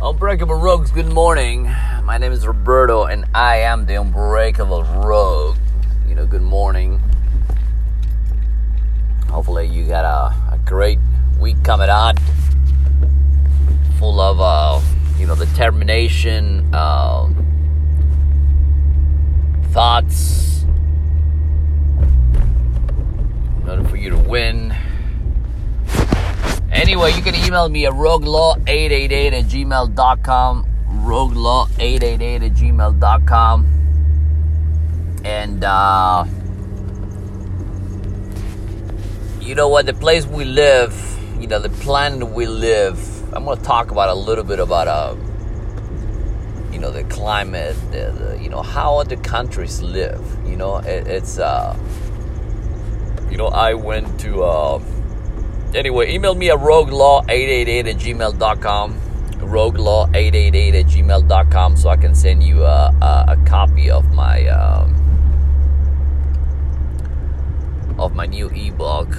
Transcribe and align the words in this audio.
Unbreakable 0.00 0.54
Rogues, 0.54 0.92
good 0.92 1.12
morning. 1.12 1.64
My 2.04 2.18
name 2.18 2.30
is 2.30 2.46
Roberto 2.46 3.02
and 3.02 3.24
I 3.34 3.56
am 3.56 3.86
the 3.86 3.96
Unbreakable 4.00 4.84
Rogue. 4.84 5.56
You 6.06 6.14
know, 6.14 6.24
good 6.24 6.40
morning. 6.40 7.00
Hopefully, 9.28 9.66
you 9.66 9.88
got 9.88 10.04
a, 10.04 10.54
a 10.54 10.58
great 10.64 11.00
week 11.40 11.56
coming 11.64 11.90
on, 11.90 12.14
full 13.98 14.20
of, 14.20 14.40
uh, 14.40 14.80
you 15.18 15.26
know, 15.26 15.34
determination, 15.34 16.72
uh, 16.72 17.28
thoughts, 19.72 20.62
in 23.62 23.68
order 23.68 23.88
for 23.88 23.96
you 23.96 24.10
to 24.10 24.18
win. 24.18 24.76
Anyway, 26.70 27.12
you 27.12 27.22
can 27.22 27.34
email 27.34 27.68
me 27.68 27.86
at 27.86 27.92
roguelaw888 27.92 29.32
at 29.32 29.44
gmail.com. 29.46 30.66
Roguelaw888 31.00 32.46
at 32.46 32.52
gmail.com. 32.52 33.66
And, 35.24 35.64
uh, 35.64 36.24
you 39.40 39.54
know 39.54 39.68
what? 39.68 39.86
The 39.86 39.94
place 39.94 40.26
we 40.26 40.44
live, 40.44 40.94
you 41.40 41.46
know, 41.46 41.58
the 41.58 41.70
planet 41.70 42.28
we 42.28 42.46
live, 42.46 43.34
I'm 43.34 43.44
going 43.44 43.56
to 43.56 43.64
talk 43.64 43.90
about 43.90 44.10
a 44.10 44.14
little 44.14 44.44
bit 44.44 44.60
about, 44.60 44.88
uh, 44.88 45.16
you 46.70 46.78
know, 46.78 46.90
the 46.90 47.04
climate, 47.04 47.76
the, 47.92 48.12
the, 48.12 48.42
you 48.42 48.50
know, 48.50 48.60
how 48.62 48.98
other 48.98 49.16
countries 49.16 49.80
live. 49.80 50.22
You 50.46 50.56
know, 50.56 50.76
it, 50.76 51.06
it's, 51.08 51.38
uh, 51.38 51.74
you 53.30 53.38
know, 53.38 53.48
I 53.48 53.72
went 53.72 54.20
to, 54.20 54.44
uh, 54.44 54.78
anyway, 55.74 56.12
email 56.12 56.34
me 56.34 56.50
at 56.50 56.58
roguelaw888 56.58 57.88
at 57.90 57.96
gmail.com. 57.96 59.00
Roguelaw888 59.38 60.80
at 60.80 60.86
gmail.com 60.86 61.76
so 61.76 61.88
I 61.88 61.96
can 61.96 62.14
send 62.14 62.42
you 62.42 62.64
a, 62.64 62.94
a, 63.00 63.24
a 63.28 63.36
copy 63.46 63.90
of 63.90 64.12
my 64.12 64.46
um, 64.48 64.94
of 67.98 68.14
my 68.14 68.26
new 68.26 68.48
ebook. 68.48 69.16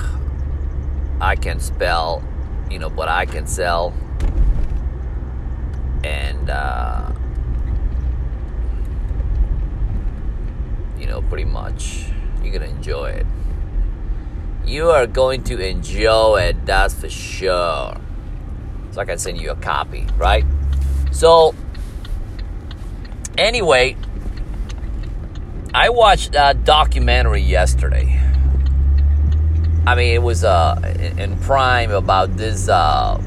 I 1.21 1.35
can 1.35 1.59
spell, 1.59 2.23
you 2.69 2.79
know, 2.79 2.89
but 2.89 3.09
I 3.09 3.25
can 3.25 3.47
sell, 3.47 3.93
and 6.03 6.49
uh, 6.49 7.11
you 10.97 11.07
know, 11.07 11.21
pretty 11.23 11.45
much 11.45 12.05
you're 12.43 12.53
gonna 12.53 12.71
enjoy 12.71 13.09
it 13.11 13.25
you 14.69 14.91
are 14.91 15.07
going 15.07 15.43
to 15.45 15.59
enjoy 15.59 16.41
it, 16.41 16.65
that's 16.65 16.93
for 16.93 17.09
sure. 17.09 17.97
So 18.91 19.01
I 19.01 19.05
can 19.05 19.17
send 19.17 19.41
you 19.41 19.49
a 19.49 19.55
copy, 19.55 20.05
right? 20.15 20.45
So, 21.11 21.55
anyway, 23.35 23.97
I 25.73 25.89
watched 25.89 26.35
a 26.35 26.53
documentary 26.53 27.41
yesterday. 27.41 28.15
I 29.87 29.95
mean, 29.95 30.13
it 30.13 30.21
was 30.21 30.43
uh, 30.43 30.79
in 31.17 31.35
Prime 31.39 31.89
about 31.89 32.37
this, 32.37 32.69
uh, 32.69 33.19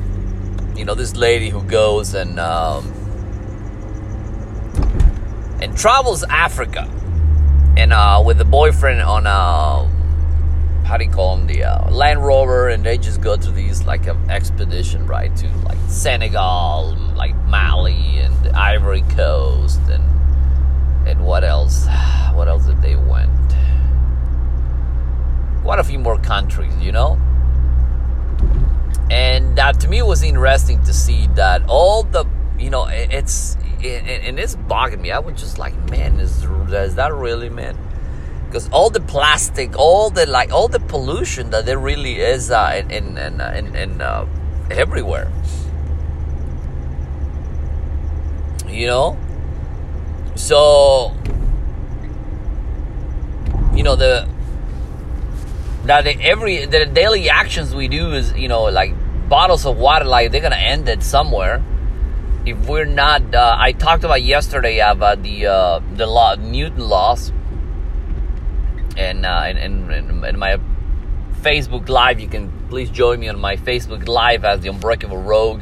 you 0.77 0.84
know, 0.84 0.94
this 0.94 1.16
lady 1.16 1.48
who 1.48 1.62
goes 1.64 2.14
and 2.14 2.38
um, 2.38 2.86
and 5.60 5.77
travels 5.77 6.22
Africa, 6.24 6.88
and 7.77 7.92
uh, 7.92 8.22
with 8.24 8.40
a 8.40 8.44
boyfriend 8.44 9.00
on 9.02 9.27
a 9.27 9.91
how 10.84 10.97
do 10.97 11.05
you 11.05 11.11
call 11.11 11.36
them 11.36 11.47
the 11.47 11.64
uh, 11.64 11.91
Land 11.91 12.25
Rover, 12.25 12.69
and 12.69 12.84
they 12.84 12.98
just 12.98 13.20
go 13.20 13.36
to 13.36 13.50
these 13.50 13.84
like 13.84 14.06
an 14.06 14.30
expedition 14.30 15.06
right 15.06 15.34
to 15.36 15.48
like 15.64 15.78
Senegal, 15.89 16.97
like 17.16 17.34
Mali, 17.47 18.19
and 18.19 18.34
the 18.44 18.56
Ivory 18.56 19.02
Coast, 19.02 19.80
and 19.89 20.05
and 21.08 21.24
what 21.24 21.44
else? 21.44 21.86
What 22.33 22.48
else 22.48 22.64
did 22.64 22.80
they 22.80 22.97
went? 22.97 23.30
Quite 25.61 25.79
a 25.79 25.84
few 25.84 25.98
more 25.98 26.18
countries, 26.18 26.74
you 26.80 26.90
know. 26.90 27.20
And 29.11 29.55
that 29.58 29.80
to 29.80 29.89
me 29.89 30.01
was 30.01 30.23
interesting 30.23 30.83
to 30.85 30.95
see 30.95 31.27
that 31.35 31.62
all 31.68 32.05
the 32.05 32.24
you 32.58 32.70
know 32.70 32.86
it's 32.86 33.56
and 33.85 34.39
it's 34.39 34.56
bugging 34.56 35.01
me. 35.01 35.11
I 35.11 35.18
was 35.18 35.39
just 35.39 35.58
like, 35.58 35.74
man, 35.90 36.18
is 36.20 36.42
is 36.42 36.95
that 36.95 37.12
really 37.12 37.51
man? 37.51 37.77
Because 38.52 38.68
all 38.68 38.90
the 38.90 39.01
plastic, 39.01 39.79
all 39.79 40.11
the 40.11 40.27
like, 40.27 40.52
all 40.52 40.68
the 40.68 40.79
pollution 40.79 41.48
that 41.51 41.64
there 41.64 41.79
really 41.79 42.20
is 42.20 42.51
uh, 42.51 42.83
in 42.90 43.17
in 43.17 43.40
in, 43.40 43.74
in 43.74 44.02
uh, 44.02 44.27
everywhere. 44.70 45.33
You 48.68 48.86
know, 48.89 49.17
so 50.35 51.17
you 53.74 53.83
know 53.83 53.96
the 53.96 54.29
that 55.85 56.07
every 56.07 56.67
the 56.67 56.85
daily 56.85 57.30
actions 57.30 57.74
we 57.74 57.89
do 57.89 58.12
is 58.12 58.35
you 58.35 58.48
know 58.48 58.64
like 58.64 58.92
bottles 59.30 59.64
of 59.64 59.79
water 59.79 60.05
like 60.05 60.30
they're 60.30 60.42
gonna 60.42 60.57
end 60.57 60.91
it 60.91 61.02
somewhere. 61.02 61.64
If 62.45 62.67
we're 62.67 62.85
not 62.85 63.35
uh, 63.35 63.57
i 63.57 63.70
talked 63.70 64.02
about 64.02 64.20
yesterday 64.20 64.80
about 64.80 65.23
the 65.23 65.46
uh, 65.46 65.80
the 65.95 66.08
law 66.08 66.35
newton 66.35 66.89
laws 66.89 67.33
and 68.97 69.25
uh, 69.25 69.45
in, 69.48 69.91
in, 69.91 70.25
in, 70.25 70.39
my 70.39 70.58
Facebook 71.41 71.89
Live. 71.89 72.20
You 72.20 72.29
can 72.29 72.51
please 72.69 72.91
join 72.91 73.20
me 73.20 73.29
on 73.29 73.39
my 73.41 73.57
Facebook 73.57 74.07
Live 74.08 74.45
as 74.45 74.61
the 74.61 74.69
Unbreakable 74.69 75.19
Rogue. 75.23 75.61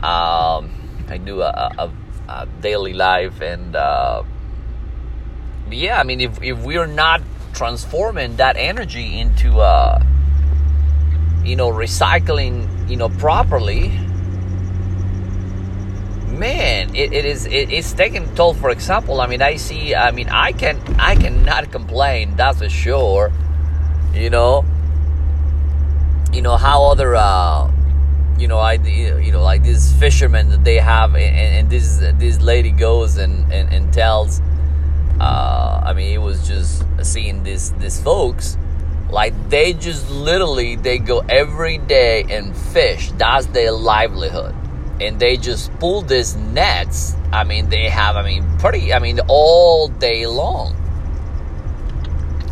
Um, 0.00 0.70
I 1.08 1.18
do 1.24 1.42
a, 1.42 1.72
a, 1.78 1.92
a, 2.28 2.48
daily 2.60 2.92
live, 2.92 3.40
and 3.40 3.76
uh, 3.76 4.24
yeah, 5.70 5.98
I 5.98 6.02
mean, 6.02 6.20
if, 6.20 6.42
if 6.42 6.58
we're 6.58 6.86
not 6.86 7.22
transforming 7.54 8.36
that 8.36 8.56
energy 8.56 9.18
into, 9.18 9.60
uh, 9.60 10.02
you 11.44 11.56
know, 11.56 11.70
recycling, 11.70 12.90
you 12.90 12.96
know, 12.96 13.08
properly, 13.08 13.92
man, 16.42 16.94
it, 16.96 17.12
it 17.12 17.24
is 17.24 17.46
it, 17.46 17.70
it's 17.70 17.92
taking 17.92 18.26
toll. 18.34 18.52
For 18.52 18.70
example, 18.70 19.20
I 19.20 19.26
mean, 19.28 19.42
I 19.42 19.56
see. 19.56 19.94
I 19.94 20.10
mean, 20.10 20.28
I 20.28 20.50
can 20.52 20.76
I 20.98 21.14
cannot 21.14 21.70
complain. 21.70 22.34
That's 22.36 22.58
for 22.58 22.68
sure. 22.68 23.30
You 24.12 24.28
know, 24.28 24.64
you 26.32 26.42
know 26.42 26.56
how 26.56 26.84
other 26.90 27.14
uh, 27.14 27.70
you 28.38 28.48
know 28.48 28.58
I 28.58 28.72
you 28.74 29.30
know 29.30 29.42
like 29.42 29.62
these 29.62 29.92
fishermen 30.02 30.50
that 30.50 30.64
they 30.64 30.78
have, 30.78 31.14
and, 31.14 31.36
and 31.56 31.70
this 31.70 32.02
this 32.18 32.40
lady 32.40 32.72
goes 32.72 33.16
and 33.16 33.50
and, 33.52 33.72
and 33.72 33.92
tells. 33.92 34.42
Uh, 35.20 35.80
I 35.84 35.92
mean, 35.92 36.10
it 36.12 36.18
was 36.18 36.48
just 36.48 36.84
seeing 37.02 37.44
this 37.44 37.70
these 37.78 38.02
folks 38.02 38.58
like 39.10 39.34
they 39.50 39.74
just 39.74 40.10
literally 40.10 40.74
they 40.74 40.98
go 40.98 41.20
every 41.28 41.78
day 41.78 42.24
and 42.28 42.56
fish. 42.56 43.12
That's 43.12 43.46
their 43.46 43.70
livelihood 43.70 44.61
and 45.02 45.18
they 45.18 45.36
just 45.36 45.72
pull 45.78 46.02
these 46.02 46.36
nets. 46.36 47.14
I 47.32 47.44
mean, 47.44 47.68
they 47.68 47.88
have, 47.88 48.16
I 48.16 48.22
mean, 48.22 48.58
pretty, 48.58 48.92
I 48.92 48.98
mean, 48.98 49.20
all 49.28 49.88
day 49.88 50.26
long. 50.26 50.76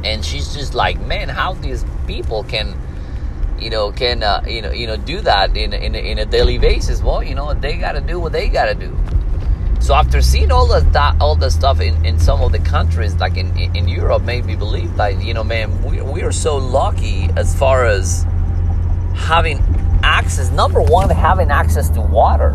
And 0.05 0.25
she's 0.25 0.55
just 0.55 0.75
like, 0.75 1.01
man, 1.01 1.29
how 1.29 1.53
these 1.55 1.85
people 2.07 2.43
can, 2.45 2.75
you 3.59 3.71
know, 3.71 3.93
can, 3.93 4.23
uh, 4.23 4.43
you 4.47 4.63
know, 4.63 4.73
you 4.73 4.87
know, 4.87 4.97
do 4.97 5.21
that 5.21 5.57
in 5.57 5.73
in 5.75 5.95
in 5.95 6.19
a 6.19 6.25
daily 6.25 6.57
basis. 6.59 7.03
Well, 7.03 7.23
you 7.23 7.35
know, 7.35 7.53
they 7.53 7.77
got 7.77 7.93
to 7.93 8.01
do 8.01 8.19
what 8.19 8.33
they 8.33 8.49
got 8.49 8.67
to 8.67 8.75
do. 8.75 8.97
So 9.81 9.95
after 9.95 10.23
seeing 10.23 10.51
all 10.51 10.67
the 10.67 10.81
that, 10.93 11.21
all 11.21 11.37
the 11.37 11.51
stuff 11.51 11.81
in, 11.81 12.05
in 12.05 12.19
some 12.19 12.41
of 12.43 12.53
the 12.53 12.59
countries, 12.59 13.15
like 13.17 13.37
in, 13.37 13.57
in 13.57 13.89
Europe, 13.89 14.23
made 14.23 14.45
me 14.45 14.57
believe 14.57 14.97
that 14.97 15.23
you 15.23 15.35
know, 15.35 15.45
man, 15.45 15.83
we 15.83 16.01
we 16.01 16.23
are 16.23 16.33
so 16.33 16.57
lucky 16.57 17.29
as 17.37 17.59
far 17.59 17.85
as 17.85 18.25
having 19.15 19.59
access 20.03 20.51
number 20.51 20.81
one 20.81 21.11
having 21.11 21.51
access 21.51 21.89
to 21.91 22.01
water. 22.01 22.51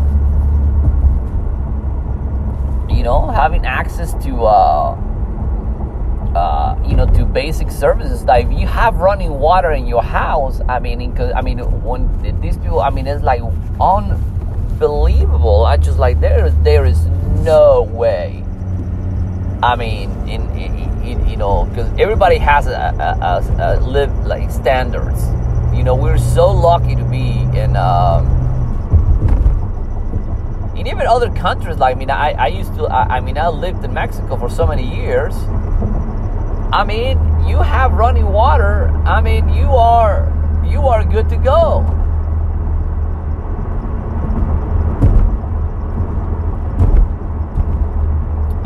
You 2.88 3.02
know 3.02 3.26
having 3.30 3.66
access 3.66 4.12
to 4.24 4.44
uh, 4.44 4.96
uh, 6.34 6.78
you 6.86 6.96
know 6.96 7.06
to 7.06 7.24
basic 7.24 7.70
services. 7.70 8.24
That 8.24 8.40
if 8.42 8.52
you 8.58 8.66
have 8.66 8.96
running 8.96 9.30
water 9.30 9.72
in 9.72 9.86
your 9.86 10.02
house 10.02 10.60
i 10.68 10.78
mean 10.78 11.14
cause, 11.14 11.32
i 11.34 11.40
mean 11.40 11.58
when 11.82 12.40
these 12.40 12.56
people 12.56 12.80
i 12.80 12.90
mean 12.90 13.06
it's 13.06 13.22
like 13.22 13.42
unbelievable. 13.80 15.64
I 15.64 15.76
just 15.76 15.98
like 15.98 16.20
there 16.20 16.50
there 16.50 16.84
is 16.84 17.06
no 17.44 17.82
way. 17.82 18.42
I 19.62 19.74
mean 19.76 20.10
in, 20.28 20.42
in, 20.56 21.02
in 21.02 21.28
you 21.28 21.36
know 21.36 21.64
because 21.64 21.90
everybody 21.98 22.36
has 22.36 22.66
a, 22.66 22.70
a, 22.72 23.08
a, 23.24 23.78
a 23.78 23.80
live 23.80 24.26
like 24.26 24.50
standards 24.50 25.22
you 25.76 25.84
know, 25.84 25.94
we're 25.94 26.16
so 26.16 26.50
lucky 26.50 26.96
to 26.96 27.04
be 27.04 27.42
in, 27.58 27.76
um, 27.76 28.26
in 30.74 30.86
even 30.86 31.06
other 31.06 31.30
countries. 31.30 31.76
Like, 31.76 31.96
I 31.96 31.98
mean, 31.98 32.10
I, 32.10 32.32
I 32.32 32.46
used 32.46 32.74
to, 32.76 32.86
I, 32.86 33.16
I 33.16 33.20
mean, 33.20 33.36
I 33.36 33.48
lived 33.48 33.84
in 33.84 33.92
Mexico 33.92 34.36
for 34.36 34.48
so 34.48 34.66
many 34.66 34.96
years. 34.96 35.34
I 36.72 36.82
mean, 36.84 37.18
you 37.46 37.58
have 37.58 37.92
running 37.92 38.26
water. 38.26 38.88
I 39.04 39.20
mean, 39.20 39.48
you 39.50 39.68
are, 39.68 40.32
you 40.66 40.88
are 40.88 41.04
good 41.04 41.28
to 41.28 41.36
go. 41.36 41.82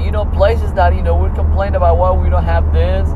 You 0.02 0.12
know, 0.12 0.24
places 0.26 0.72
that, 0.74 0.94
you 0.94 1.02
know, 1.02 1.16
we 1.16 1.28
complain 1.34 1.74
about, 1.74 1.98
well, 1.98 2.16
we 2.16 2.30
don't 2.30 2.44
have 2.44 2.72
this 2.72 3.08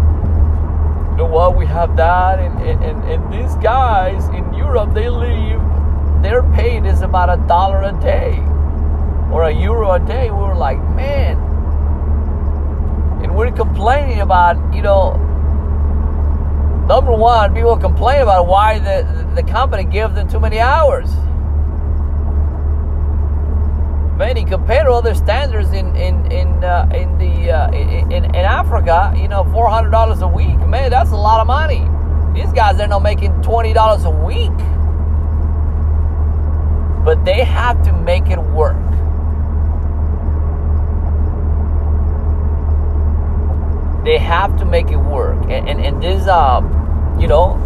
you 1.14 1.18
know, 1.18 1.26
why 1.26 1.46
we 1.46 1.64
have 1.66 1.96
that, 1.96 2.40
and 2.40 2.60
and, 2.60 3.04
and, 3.04 3.32
these 3.32 3.54
guys 3.62 4.26
in 4.30 4.52
Europe 4.52 4.92
they 4.94 5.08
live, 5.08 5.62
their 6.24 6.42
pay 6.54 6.78
is 6.78 7.02
about 7.02 7.30
a 7.30 7.36
dollar 7.46 7.82
a 7.82 7.92
day 8.00 8.36
or 9.30 9.44
a 9.44 9.52
euro 9.52 9.92
a 9.92 10.00
day. 10.00 10.30
We 10.30 10.38
were 10.38 10.56
like, 10.56 10.78
man, 10.96 11.38
and 13.22 13.36
we're 13.36 13.52
complaining 13.52 14.22
about 14.22 14.56
you 14.74 14.82
know. 14.82 15.20
Number 16.88 17.12
one, 17.12 17.54
people 17.54 17.76
complain 17.76 18.22
about 18.22 18.48
why 18.48 18.80
the, 18.80 19.26
the 19.36 19.42
company 19.44 19.84
gives 19.84 20.16
them 20.16 20.28
too 20.28 20.40
many 20.40 20.58
hours 20.58 21.08
many 24.24 24.42
compared 24.42 24.86
to 24.86 24.92
other 24.92 25.14
standards 25.14 25.70
in 25.72 25.94
in 25.96 26.14
in 26.32 26.64
uh, 26.64 26.88
in 26.94 27.18
the 27.18 27.50
uh, 27.50 27.70
in, 27.72 28.24
in 28.24 28.44
Africa, 28.60 29.12
you 29.14 29.28
know, 29.28 29.44
four 29.52 29.68
hundred 29.68 29.90
dollars 29.90 30.22
a 30.22 30.28
week, 30.28 30.58
man, 30.66 30.90
that's 30.90 31.10
a 31.10 31.16
lot 31.28 31.40
of 31.42 31.46
money. 31.46 31.82
These 32.34 32.52
guys 32.54 32.78
they're 32.78 32.88
not 32.88 33.02
making 33.02 33.42
twenty 33.42 33.74
dollars 33.74 34.04
a 34.04 34.10
week, 34.30 34.56
but 37.04 37.22
they 37.26 37.44
have 37.44 37.82
to 37.82 37.92
make 37.92 38.30
it 38.30 38.40
work. 38.60 38.80
They 44.06 44.16
have 44.16 44.56
to 44.58 44.64
make 44.64 44.90
it 44.90 45.02
work, 45.16 45.38
and 45.50 45.68
and, 45.68 45.78
and 45.86 46.02
this, 46.02 46.26
uh, 46.26 46.62
you 47.20 47.26
know, 47.26 47.56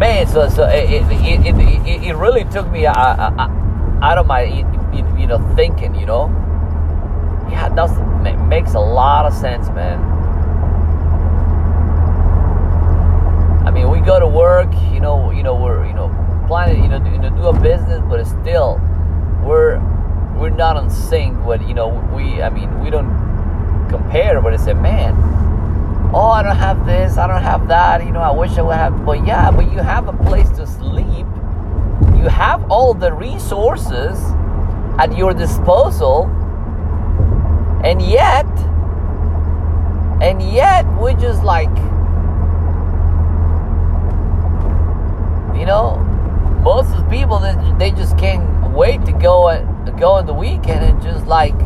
man, 0.00 0.26
so 0.26 0.48
so 0.48 0.66
it 0.66 0.90
it, 0.90 1.46
it, 1.46 2.02
it, 2.08 2.16
really 2.16 2.44
took 2.44 2.68
me. 2.72 2.86
Uh, 2.86 2.92
uh, 2.92 3.65
out 4.02 4.18
of 4.18 4.26
my 4.26 4.42
you 4.42 5.26
know 5.26 5.38
thinking 5.56 5.94
you 5.94 6.06
know? 6.06 6.28
Yeah 7.50 7.68
that 7.70 8.46
makes 8.48 8.74
a 8.74 8.80
lot 8.80 9.26
of 9.26 9.32
sense 9.32 9.68
man. 9.70 9.98
I 13.66 13.70
mean 13.70 13.90
we 13.90 14.00
go 14.00 14.18
to 14.18 14.26
work 14.26 14.72
you 14.92 15.00
know 15.00 15.30
you 15.30 15.42
know 15.42 15.54
we're 15.54 15.86
you 15.86 15.92
know 15.92 16.08
planning 16.46 16.82
you 16.82 16.88
know 16.88 16.98
do, 16.98 17.10
you 17.10 17.18
know, 17.18 17.30
do 17.30 17.46
a 17.46 17.60
business 17.60 18.02
but 18.08 18.20
it's 18.20 18.30
still 18.30 18.80
we're 19.42 19.80
we're 20.36 20.50
not 20.50 20.76
on 20.76 20.90
sync 20.90 21.44
with 21.44 21.62
you 21.62 21.74
know 21.74 21.88
we 22.14 22.42
i 22.42 22.50
mean 22.50 22.82
we 22.82 22.90
don't 22.90 23.08
compare 23.88 24.40
but 24.40 24.52
it's 24.52 24.66
a 24.66 24.74
man 24.74 25.14
oh 26.14 26.28
i 26.28 26.42
don't 26.42 26.56
have 26.56 26.84
this 26.86 27.16
i 27.16 27.26
don't 27.26 27.42
have 27.42 27.66
that 27.68 28.04
you 28.04 28.12
know 28.12 28.20
i 28.20 28.30
wish 28.30 28.52
i 28.58 28.62
would 28.62 28.76
have 28.76 29.04
but 29.04 29.26
yeah 29.26 29.50
but 29.50 29.70
you 29.72 29.78
have 29.78 30.08
a 30.08 30.12
place 30.24 30.48
to 30.50 30.66
sleep 30.66 30.85
you 32.26 32.30
have 32.30 32.68
all 32.72 32.92
the 32.92 33.12
resources 33.12 34.18
at 34.98 35.16
your 35.16 35.32
disposal 35.32 36.24
and 37.84 38.02
yet 38.02 38.48
and 40.20 40.42
yet 40.42 40.84
we 41.00 41.14
just 41.14 41.44
like 41.44 41.70
you 45.56 45.64
know 45.64 45.98
most 46.64 46.92
of 46.92 47.04
the 47.04 47.08
people 47.08 47.38
that 47.38 47.78
they 47.78 47.92
just 47.92 48.18
can't 48.18 48.72
wait 48.72 49.04
to 49.04 49.12
go 49.12 49.48
and 49.48 49.96
go 49.96 50.10
on 50.10 50.26
the 50.26 50.34
weekend 50.34 50.84
and 50.84 51.00
just 51.00 51.26
like 51.26 51.56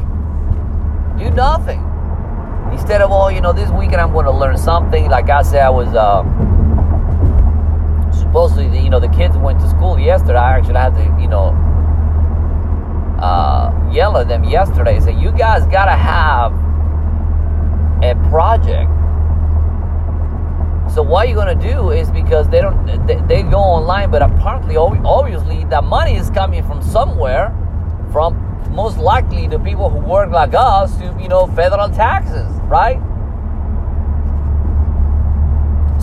do 1.19 1.31
nothing. 1.31 1.81
Instead 2.71 3.01
of 3.01 3.11
all 3.11 3.25
oh, 3.25 3.29
you 3.29 3.41
know 3.41 3.55
this 3.55 3.71
weekend 3.71 4.03
i'm 4.03 4.12
going 4.12 4.27
to 4.27 4.31
learn 4.31 4.59
something. 4.59 5.09
Like 5.09 5.31
i 5.31 5.41
said 5.41 5.62
i 5.62 5.71
was 5.71 5.89
uh 5.95 6.50
supposedly, 8.31 8.79
you 8.79 8.88
know, 8.88 9.00
the 9.00 9.09
kids 9.09 9.37
went 9.37 9.59
to 9.59 9.69
school 9.69 9.99
yesterday. 9.99 10.38
I 10.38 10.56
actually 10.56 10.75
had 10.75 10.94
to, 10.94 11.21
you 11.21 11.27
know, 11.27 11.49
uh, 13.21 13.91
yell 13.93 14.17
at 14.19 14.29
them 14.29 14.44
yesterday. 14.44 15.00
Say, 15.00 15.19
you 15.19 15.32
guys 15.32 15.67
gotta 15.67 15.97
have 15.97 16.53
a 18.05 18.15
project. 18.31 18.88
So 20.94 21.03
what 21.03 21.29
you're 21.29 21.37
gonna 21.37 21.56
do 21.56 21.91
is 21.91 22.09
because 22.12 22.49
they 22.49 22.61
don't, 22.61 22.87
they, 23.09 23.17
they 23.27 23.43
go 23.43 23.59
online, 23.59 24.12
but 24.12 24.23
apparently, 24.23 24.76
obviously, 24.76 25.65
the 25.65 25.83
money 25.83 26.15
is 26.15 26.31
coming 26.31 26.65
from 26.65 26.83
somewhere, 26.83 27.53
from 28.12 28.35
most 28.71 28.99
likely 28.99 29.49
the 29.49 29.59
people 29.59 29.91
who 29.91 29.99
work 29.99 30.31
like 30.31 30.55
us, 30.55 30.97
to 30.99 31.17
you 31.21 31.29
know, 31.29 31.49
federal 31.49 31.88
taxes, 31.88 32.47
right? 32.62 33.00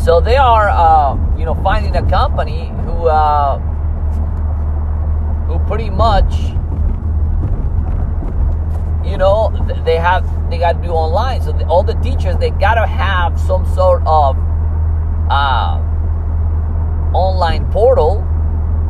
So 0.08 0.22
they 0.22 0.38
are, 0.38 0.70
uh, 0.70 1.18
you 1.38 1.44
know, 1.44 1.54
finding 1.56 1.98
a 1.98 2.10
company 2.10 2.70
who, 2.86 3.08
uh, 3.10 3.60
who 5.48 5.60
pretty 5.68 5.90
much, 5.90 6.34
you 9.06 9.18
know, 9.18 9.52
they 9.84 9.98
have 9.98 10.24
they 10.50 10.60
got 10.60 10.82
to 10.82 10.82
do 10.82 10.92
online. 10.92 11.42
So 11.42 11.52
the, 11.52 11.68
all 11.68 11.84
the 11.84 11.96
teachers 11.96 12.38
they 12.38 12.52
got 12.52 12.76
to 12.76 12.88
have 12.88 13.38
some 13.38 13.66
sort 13.76 14.02
of 14.06 14.38
uh, 15.30 15.78
online 17.14 17.70
portal 17.70 18.26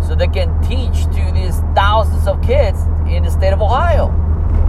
so 0.06 0.14
they 0.14 0.28
can 0.28 0.62
teach 0.62 1.06
to 1.06 1.32
these 1.34 1.62
thousands 1.74 2.28
of 2.28 2.40
kids 2.44 2.80
in 3.08 3.24
the 3.24 3.32
state 3.32 3.54
of 3.54 3.62
Ohio. 3.64 4.10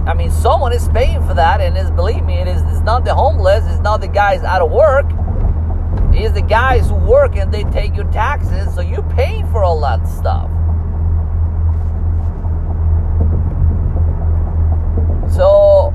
I 0.07 0.15
mean, 0.15 0.31
someone 0.31 0.73
is 0.73 0.89
paying 0.89 1.23
for 1.27 1.35
that, 1.35 1.61
and 1.61 1.77
it's, 1.77 1.91
believe 1.91 2.25
me, 2.25 2.37
it 2.37 2.49
is. 2.49 2.63
It's 2.63 2.81
not 2.81 3.05
the 3.05 3.15
homeless. 3.15 3.67
It's 3.71 3.83
not 3.83 4.01
the 4.01 4.09
guys 4.09 4.43
out 4.45 4.63
of 4.63 4.71
work 4.71 5.05
is 6.25 6.33
the 6.33 6.43
guys 6.43 6.89
who 6.89 6.95
work 6.95 7.37
and 7.37 7.53
they 7.53 7.65
take 7.65 7.95
your 7.95 8.11
taxes, 8.13 8.75
so 8.75 8.81
you 8.81 9.03
pay 9.15 9.43
for 9.53 9.63
all 9.65 9.81
that 9.81 10.07
stuff. 10.07 10.51
So 15.33 15.95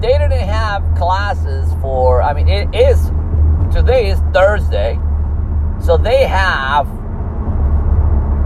they 0.00 0.16
didn't 0.18 0.46
have 0.48 0.82
classes 0.96 1.72
for, 1.80 2.22
I 2.22 2.32
mean, 2.34 2.48
it 2.48 2.72
is, 2.74 3.10
today 3.74 4.08
is 4.10 4.20
Thursday, 4.32 4.98
so 5.80 5.96
they 5.96 6.26
have, 6.26 6.86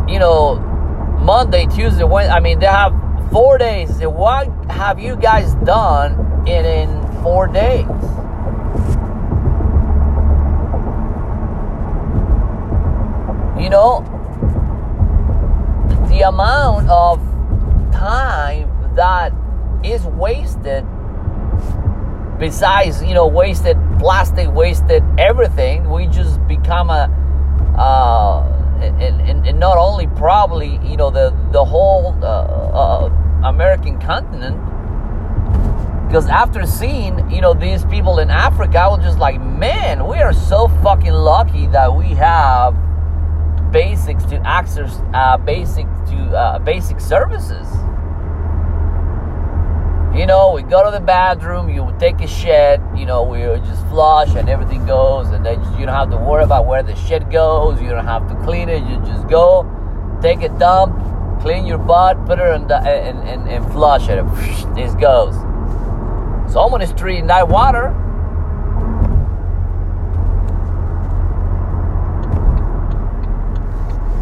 you 0.09 0.19
know, 0.19 0.57
Monday, 1.21 1.67
Tuesday, 1.67 2.05
Wednesday, 2.05 2.35
I 2.35 2.41
mean, 2.41 2.59
they 2.59 2.67
have 2.67 2.93
four 3.31 3.59
days. 3.59 3.91
What 4.01 4.49
have 4.71 4.99
you 4.99 5.17
guys 5.17 5.55
done 5.65 6.47
in, 6.47 6.65
in 6.65 7.23
four 7.23 7.47
days? 7.47 7.87
Know, 13.73 14.05
the 16.09 16.21
amount 16.21 16.89
of 16.89 17.19
time 17.93 18.69
that 18.95 19.33
is 19.83 20.05
wasted 20.05 20.85
besides 22.39 23.03
you 23.03 23.15
know 23.15 23.27
wasted 23.27 23.77
plastic 23.99 24.49
wasted 24.53 25.03
everything 25.19 25.89
we 25.91 26.07
just 26.07 26.47
become 26.47 26.91
a 26.91 27.09
uh, 27.77 28.43
and, 28.83 29.21
and, 29.21 29.47
and 29.47 29.59
not 29.59 29.79
only 29.79 30.07
probably 30.09 30.79
you 30.85 30.97
know 30.97 31.11
the 31.11 31.35
the 31.53 31.65
whole 31.65 32.15
uh, 32.23 32.27
uh, 32.27 33.11
American 33.45 33.99
continent. 34.01 34.57
Because 36.07 36.27
after 36.27 36.67
seeing 36.67 37.31
you 37.31 37.41
know 37.41 37.55
these 37.55 37.85
people 37.87 38.19
in 38.19 38.29
Africa 38.29 38.81
I 38.81 38.89
was 38.89 39.03
just 39.03 39.19
like 39.19 39.41
man 39.41 40.07
we 40.07 40.19
are 40.19 40.35
so 40.35 40.69
fucking 40.83 41.13
lucky 41.13 41.67
that 41.69 41.95
we 41.95 42.09
have 42.09 42.75
basics 43.73 44.25
to 44.27 44.37
access 44.47 45.01
uh, 45.15 45.39
basic 45.39 45.87
to 46.07 46.37
uh, 46.37 46.59
basic 46.59 47.01
services. 47.01 47.67
You 50.15 50.27
know, 50.27 50.53
we 50.55 50.63
go 50.63 50.85
to 50.85 50.91
the 50.91 51.01
bathroom, 51.01 51.71
you 51.71 51.95
take 51.99 52.21
a 52.21 52.27
shit, 52.27 52.81
you 52.95 53.07
know, 53.07 53.23
we 53.23 53.39
just 53.67 53.87
flush 53.87 54.35
and 54.35 54.47
everything 54.47 54.85
goes, 54.85 55.29
and 55.29 55.45
then 55.45 55.59
you 55.79 55.87
don't 55.87 55.95
have 55.95 56.11
to 56.11 56.19
worry 56.19 56.45
about 56.45 56.67
where 56.67 56.83
the 56.83 56.95
shit 56.97 57.31
goes. 57.31 57.81
You 57.81 57.89
don't 57.89 58.07
have 58.07 58.29
to 58.29 58.35
clean 58.45 58.69
it. 58.69 58.83
You 58.85 58.99
just 59.07 59.27
go, 59.27 59.65
take 60.21 60.43
a 60.43 60.51
dump, 60.59 61.41
clean 61.41 61.65
your 61.65 61.79
butt, 61.79 62.27
put 62.27 62.39
it 62.39 62.55
in 62.55 62.69
the, 62.69 62.77
and, 62.77 63.27
and, 63.27 63.49
and 63.49 63.73
flush 63.73 64.09
it. 64.11 64.23
This 64.75 64.95
goes. 64.95 65.35
Someone 66.53 66.83
is 66.83 66.93
treating 66.93 67.27
that 67.29 67.49
water 67.49 67.95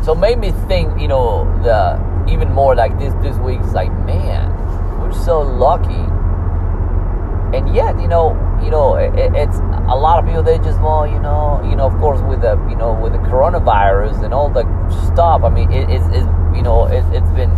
So 0.02 0.12
it 0.12 0.18
made 0.18 0.38
me 0.38 0.52
think, 0.66 0.98
you 0.98 1.08
know, 1.08 1.44
the 1.62 2.00
even 2.30 2.50
more 2.52 2.74
like 2.74 2.98
this 2.98 3.12
this 3.22 3.36
week. 3.36 3.60
Like, 3.72 3.92
man, 4.06 4.50
we're 4.98 5.12
so 5.12 5.40
lucky, 5.40 6.04
and 7.56 7.74
yet, 7.74 8.00
you 8.00 8.08
know, 8.08 8.32
you 8.64 8.70
know, 8.70 8.94
it, 8.94 9.12
it's 9.34 9.58
a 9.58 9.96
lot 9.96 10.18
of 10.18 10.24
people. 10.24 10.42
They 10.42 10.56
just, 10.58 10.80
well, 10.80 11.06
you 11.06 11.18
know, 11.20 11.60
you 11.68 11.76
know, 11.76 11.84
of 11.84 11.98
course, 11.98 12.20
with 12.22 12.40
the, 12.40 12.56
you 12.70 12.76
know, 12.76 12.94
with 12.94 13.12
the 13.12 13.18
coronavirus 13.18 14.24
and 14.24 14.32
all 14.32 14.48
the 14.48 14.64
stuff. 15.12 15.42
I 15.44 15.50
mean, 15.50 15.70
it, 15.70 15.90
it's, 15.90 16.06
it's, 16.06 16.26
you 16.56 16.62
know, 16.62 16.86
it, 16.86 17.04
it's 17.12 17.30
been, 17.32 17.50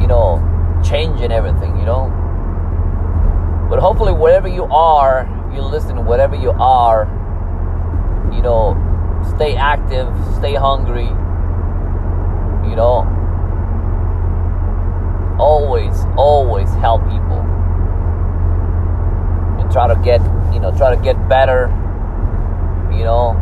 you 0.00 0.08
know, 0.08 0.42
changing 0.84 1.30
everything, 1.30 1.78
you 1.78 1.84
know. 1.84 2.10
But 3.70 3.78
hopefully, 3.78 4.12
wherever 4.12 4.48
you 4.48 4.64
are, 4.64 5.28
you 5.54 5.62
listen. 5.62 6.04
Whatever 6.04 6.34
you 6.34 6.50
are, 6.50 7.04
you 8.34 8.42
know, 8.42 8.74
stay 9.36 9.54
active, 9.54 10.08
stay 10.36 10.54
hungry 10.54 11.10
you 12.70 12.76
know, 12.76 13.04
always, 15.38 16.04
always 16.16 16.70
help 16.74 17.02
people. 17.02 17.40
And 19.60 19.70
try 19.70 19.88
to 19.88 20.00
get 20.02 20.20
you 20.52 20.58
know 20.58 20.76
try 20.76 20.94
to 20.94 21.00
get 21.00 21.16
better 21.28 21.68
you 22.90 23.04
know 23.04 23.32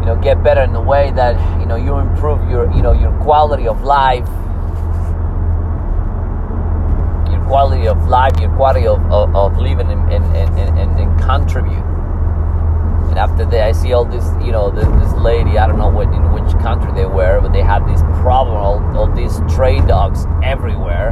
you 0.00 0.06
know 0.06 0.18
get 0.22 0.42
better 0.42 0.62
in 0.62 0.72
the 0.72 0.80
way 0.80 1.12
that 1.12 1.36
you 1.60 1.66
know 1.66 1.76
you 1.76 1.96
improve 1.96 2.48
your 2.48 2.70
you 2.74 2.82
know 2.82 2.92
your 2.92 3.12
quality 3.20 3.68
of 3.68 3.82
life 3.82 4.26
your 7.30 7.44
quality 7.46 7.86
of 7.86 8.08
life 8.08 8.32
your 8.40 8.54
quality 8.56 8.86
of, 8.86 9.00
of, 9.12 9.34
of 9.36 9.58
living 9.58 9.90
and, 9.90 10.12
and, 10.12 10.24
and, 10.36 10.78
and, 10.78 10.98
and 10.98 11.20
contribute 11.20 11.89
after 13.20 13.44
that 13.44 13.68
i 13.68 13.72
see 13.72 13.92
all 13.92 14.04
this 14.04 14.24
you 14.44 14.50
know 14.50 14.70
this, 14.70 14.88
this 15.02 15.12
lady 15.20 15.58
i 15.58 15.66
don't 15.66 15.78
know 15.78 15.90
what 15.90 16.08
in 16.12 16.32
which 16.32 16.50
country 16.62 16.90
they 16.94 17.06
were 17.06 17.40
but 17.40 17.52
they 17.52 17.62
had 17.62 17.86
this 17.86 18.00
problem 18.22 18.56
all, 18.56 18.80
all 18.96 19.10
these 19.14 19.36
stray 19.48 19.80
dogs 19.80 20.26
everywhere. 20.42 21.10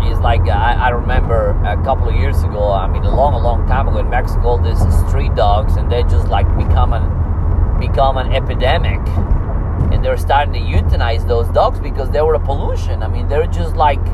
It's 0.00 0.20
like 0.20 0.40
uh, 0.42 0.50
I, 0.50 0.72
I 0.72 0.88
remember 0.88 1.50
a 1.64 1.76
couple 1.84 2.08
of 2.08 2.16
years 2.16 2.42
ago 2.42 2.72
i 2.72 2.88
mean 2.88 3.04
a 3.04 3.14
long 3.14 3.34
a 3.34 3.38
long 3.38 3.66
time 3.68 3.86
ago 3.88 3.98
in 3.98 4.10
mexico 4.10 4.60
there's 4.60 4.80
street 5.06 5.34
dogs 5.34 5.76
and 5.76 5.90
they 5.92 6.02
just 6.04 6.28
like 6.28 6.48
become 6.56 6.92
an 6.92 7.04
become 7.78 8.16
an 8.16 8.32
epidemic. 8.32 9.00
And 9.92 10.04
they're 10.04 10.16
starting 10.16 10.52
to 10.54 10.60
euthanize 10.60 11.26
those 11.26 11.48
dogs 11.50 11.78
because 11.80 12.10
they 12.10 12.20
were 12.20 12.34
a 12.34 12.40
pollution. 12.40 13.02
I 13.02 13.08
mean 13.08 13.28
they're 13.28 13.46
just 13.46 13.76
like 13.76 14.04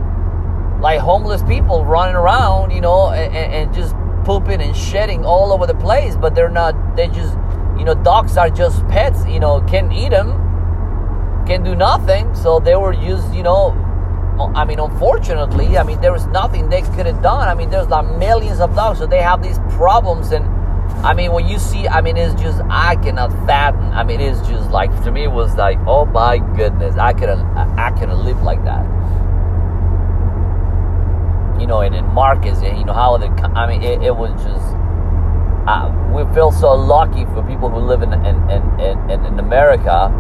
like 0.81 1.01
homeless 1.01 1.43
people 1.45 1.85
running 1.85 2.17
around 2.17 2.71
you 2.71 2.81
know 2.81 3.09
and, 3.11 3.35
and 3.35 3.75
just 3.75 3.95
pooping 4.25 4.61
and 4.61 4.77
shedding 4.77 5.25
all 5.25 5.53
over 5.53 5.67
the 5.67 5.75
place 5.75 6.17
but 6.17 6.35
they're 6.35 6.49
not 6.49 6.75
they 6.97 7.07
just 7.09 7.35
you 7.79 7.85
know 7.85 7.95
dogs 7.95 8.37
are 8.37 8.51
just 8.51 8.87
pets 8.89 9.27
you 9.27 9.41
know 9.41 9.61
can't 9.63 9.93
eat 9.93 10.11
them 10.11 10.33
can 11.47 11.63
do 11.63 11.75
nothing 11.75 12.35
so 12.35 12.59
they 12.59 12.77
were 12.77 12.93
used 12.93 13.35
you 13.35 13.43
know 13.43 13.73
I 14.55 14.65
mean, 14.65 14.81
unfortunately, 14.81 15.79
I 15.79 15.85
mean, 15.85 16.01
there 16.01 16.13
was 16.13 16.27
nothing 16.27 16.69
they 16.69 16.83
could 16.83 17.07
have 17.07 17.23
done. 17.23 17.49
I 17.49 17.55
mean, 17.55 17.71
there's 17.71 17.87
like 17.87 18.05
millions 18.19 18.59
of 18.59 18.75
dogs, 18.75 18.99
so 18.99 19.07
they 19.07 19.23
have 19.23 19.43
these 19.43 19.61
problems. 19.77 20.33
And 20.33 20.45
I 21.07 21.15
mean, 21.15 21.31
when 21.31 21.47
you 21.47 21.59
see, 21.59 21.87
I 21.87 22.01
mean, 22.01 22.17
it's 22.17 22.35
just 22.41 22.61
I 22.69 22.97
cannot 22.97 23.31
fathom. 23.47 23.93
I 23.93 24.03
mean, 24.03 24.21
it's 24.21 24.41
just 24.49 24.71
like 24.71 24.91
to 25.05 25.13
me, 25.13 25.25
it 25.25 25.31
was 25.31 25.55
like, 25.55 25.79
oh 25.87 26.05
my 26.07 26.39
goodness, 26.57 26.97
I 26.97 27.13
couldn't, 27.13 27.43
I 27.57 27.93
couldn't 27.93 28.25
live 28.25 28.43
like 28.43 28.65
that. 28.65 28.85
You 31.65 31.69
know, 31.69 31.81
and 31.81 31.95
in 31.95 32.05
Marcus, 32.13 32.59
and 32.59 32.77
you 32.77 32.85
know 32.85 32.93
how 32.93 33.17
the, 33.17 33.29
I 33.57 33.67
mean, 33.67 33.83
it, 33.83 34.03
it 34.03 34.15
was 34.15 34.31
just. 34.43 34.77
Uh, 35.67 35.89
we 36.13 36.23
feel 36.35 36.53
so 36.53 36.75
lucky 36.75 37.25
for 37.25 37.43
people 37.43 37.71
who 37.71 37.79
live 37.79 38.03
in 38.03 38.13
in, 38.13 38.51
in, 38.51 38.81
in, 39.11 39.25
in 39.25 39.39
America. 39.39 40.13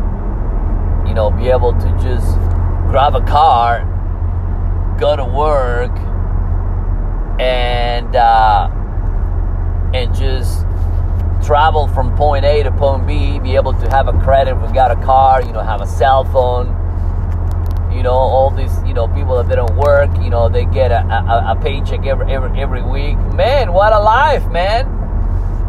You 1.07 1.13
know, 1.13 1.31
be 1.31 1.51
able 1.51 1.73
to 1.73 1.89
just 2.01 2.35
grab 2.89 3.15
a 3.15 3.21
car 3.27 3.91
go 4.99 5.17
to 5.17 5.25
work 5.25 5.91
and 7.41 8.15
uh, 8.15 8.71
and 9.93 10.15
just 10.15 10.61
travel 11.45 11.89
from 11.89 12.17
point 12.17 12.45
A 12.45 12.63
to 12.63 12.71
point 12.73 13.07
B, 13.07 13.39
be 13.39 13.57
able 13.57 13.73
to 13.75 13.89
have 13.91 14.09
a 14.09 14.13
credit. 14.21 14.55
We've 14.55 14.73
got 14.73 14.91
a 14.91 14.97
car, 15.05 15.43
you 15.43 15.53
know, 15.53 15.61
have 15.61 15.81
a 15.81 15.87
cell 15.87 16.25
phone. 16.25 16.84
You 17.95 18.03
know, 18.03 18.13
all 18.13 18.51
these, 18.51 18.77
you 18.85 18.93
know, 18.93 19.07
people 19.09 19.41
that 19.43 19.49
didn't 19.49 19.77
work, 19.77 20.11
you 20.21 20.29
know, 20.29 20.49
they 20.49 20.65
get 20.65 20.91
a, 20.91 21.05
a, 21.07 21.57
a 21.57 21.61
paycheck 21.63 22.05
every, 22.05 22.33
every 22.33 22.61
every 22.61 22.83
week. 22.83 23.17
Man, 23.35 23.73
what 23.73 23.93
a 23.93 24.01
life, 24.01 24.45
man! 24.51 24.87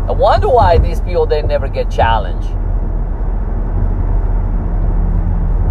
I 0.07 0.11
wonder 0.11 0.49
why 0.49 0.77
these 0.77 1.01
people 1.01 1.25
they 1.25 1.41
never 1.41 1.67
get 1.67 1.89
challenged 1.89 2.49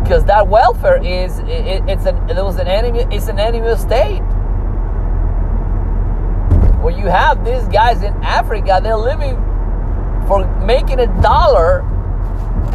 because 0.05 0.25
that 0.27 0.49
welfare 0.49 1.03
is 1.03 1.39
it, 1.39 1.83
it's 1.89 2.05
an 2.05 2.17
it 2.29 2.37
was 2.37 2.59
an 2.59 2.69
enemy 2.69 3.07
it's 3.11 3.29
an 3.29 3.39
enemy 3.39 3.75
state 3.77 4.21
where 6.83 6.97
you 6.97 7.07
have 7.07 7.43
these 7.43 7.67
guys 7.69 8.03
in 8.03 8.13
Africa 8.23 8.81
they're 8.83 8.97
living 8.97 9.35
for 10.27 10.45
making 10.67 11.01
a 11.01 11.07
dollar 11.23 11.89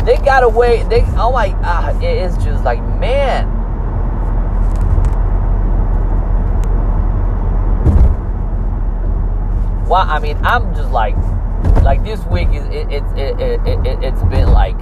they 0.05 0.17
got 0.17 0.43
away 0.43 0.83
they 0.89 1.01
oh 1.17 1.31
my 1.31 1.53
ah, 1.61 1.95
it's 2.01 2.43
just 2.43 2.63
like 2.63 2.81
man 2.99 3.58
well 9.89 10.05
I 10.07 10.19
mean 10.19 10.37
I'm 10.45 10.73
just 10.75 10.91
like 10.91 11.17
like 11.83 12.03
this 12.03 12.23
week 12.25 12.49
is 12.49 12.63
it, 12.67 12.89
it, 12.91 13.03
it, 13.17 13.39
it, 13.39 13.85
it, 13.85 14.03
it's 14.03 14.23
been 14.23 14.51
like 14.51 14.77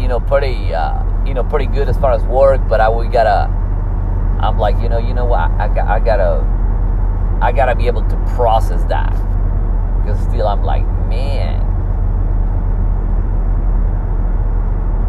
you 0.00 0.06
know, 0.08 0.20
pretty, 0.20 0.72
uh, 0.72 1.02
you 1.26 1.34
know, 1.34 1.44
pretty 1.44 1.66
good 1.66 1.88
as 1.88 1.98
far 1.98 2.12
as 2.12 2.22
work. 2.24 2.60
But 2.68 2.80
I 2.80 2.88
we 2.88 3.08
gotta, 3.08 3.50
I'm 4.40 4.58
like, 4.58 4.80
you 4.80 4.88
know, 4.88 4.98
you 4.98 5.12
know 5.12 5.24
what? 5.24 5.40
I, 5.40 5.66
I, 5.66 5.94
I 5.96 6.00
gotta, 6.00 7.38
I 7.42 7.52
gotta 7.52 7.74
be 7.74 7.86
able 7.86 8.08
to 8.08 8.16
process 8.34 8.82
that 8.84 9.10
because 10.02 10.20
still 10.22 10.46
I'm 10.46 10.62
like, 10.62 10.86
man, 11.08 11.60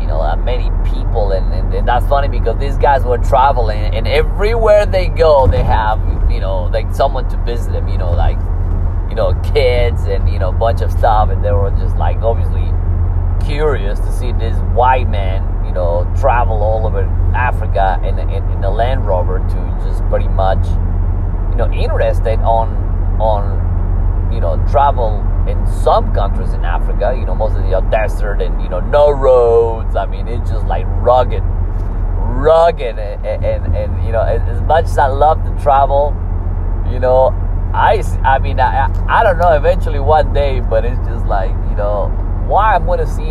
you 0.01 0.07
know, 0.07 0.19
uh, 0.19 0.35
many 0.37 0.71
people, 0.89 1.31
and, 1.31 1.53
and, 1.53 1.73
and 1.73 1.87
that's 1.87 2.07
funny 2.07 2.27
because 2.27 2.59
these 2.59 2.77
guys 2.77 3.03
were 3.03 3.19
traveling, 3.19 3.95
and 3.95 4.07
everywhere 4.07 4.85
they 4.85 5.07
go, 5.07 5.47
they 5.47 5.63
have, 5.63 5.99
you 6.39 6.45
know, 6.45 6.63
like 6.71 6.95
someone 6.95 7.27
to 7.27 7.35
visit 7.43 7.73
them, 7.73 7.89
you 7.89 7.97
know, 7.97 8.13
like, 8.13 8.39
you 9.09 9.15
know, 9.15 9.33
kids 9.53 10.03
and 10.05 10.29
you 10.31 10.39
know, 10.39 10.49
a 10.49 10.53
bunch 10.53 10.79
of 10.79 10.89
stuff, 10.89 11.29
and 11.29 11.43
they 11.43 11.51
were 11.51 11.69
just 11.71 11.97
like, 11.97 12.15
obviously 12.21 12.71
curious 13.45 13.99
to 13.99 14.09
see 14.13 14.31
this 14.31 14.55
white 14.73 15.09
man, 15.09 15.43
you 15.65 15.73
know, 15.73 16.09
travel 16.17 16.63
all 16.63 16.87
over 16.87 17.01
Africa 17.35 17.99
in, 18.05 18.17
in, 18.19 18.49
in 18.51 18.63
a 18.63 18.71
Land 18.71 19.05
Rover 19.05 19.39
to 19.39 19.85
just 19.85 20.01
pretty 20.07 20.29
much, 20.29 20.65
you 21.49 21.57
know, 21.57 21.69
interested 21.73 22.39
on 22.39 22.87
on 23.19 24.31
you 24.31 24.39
know 24.39 24.55
travel 24.71 25.19
in 25.45 25.67
some 25.83 26.13
countries 26.13 26.53
in 26.53 26.63
Africa. 26.63 27.17
You 27.19 27.25
know, 27.25 27.35
most 27.35 27.57
of 27.57 27.63
the 27.63 27.81
desert 27.91 28.41
and 28.41 28.63
you 28.63 28.69
know 28.69 28.79
no 28.79 29.11
roads. 29.11 29.97
I 29.97 30.05
mean, 30.05 30.29
it's 30.29 30.49
just 30.49 30.65
like 30.67 30.85
rugged, 31.01 31.43
rugged, 31.43 32.97
and 32.97 33.25
and, 33.25 33.75
and 33.75 34.05
you 34.05 34.13
know, 34.13 34.21
as 34.21 34.61
much 34.61 34.85
as 34.85 34.97
I 34.97 35.07
love 35.07 35.43
to 35.43 35.61
travel, 35.61 36.15
you 36.91 36.99
know, 36.99 37.29
I 37.73 38.03
I 38.23 38.39
mean, 38.39 38.59
I 38.59 38.91
I 39.07 39.23
don't 39.23 39.37
know. 39.37 39.51
Eventually, 39.53 39.99
one 39.99 40.33
day, 40.33 40.59
but 40.59 40.85
it's 40.85 40.99
just 41.07 41.25
like 41.25 41.51
you 41.69 41.75
know 41.75 42.11
why 42.49 42.73
I'm 42.73 42.85
going 42.85 42.99
to 42.99 43.07
see, 43.07 43.21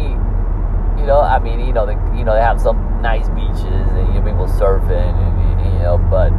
you 1.01 1.07
know, 1.07 1.21
I 1.21 1.41
mean, 1.41 1.59
you 1.59 1.73
know, 1.73 1.85
they, 1.85 1.95
you 2.17 2.25
know, 2.25 2.35
they 2.35 2.41
have 2.41 2.61
some 2.61 3.03
nice 3.03 3.29
beaches 3.31 3.63
and 3.65 4.15
you 4.15 4.21
people 4.23 4.47
surfing, 4.47 5.13
and, 5.13 5.75
you 5.75 5.81
know, 5.81 5.99
but 6.09 6.33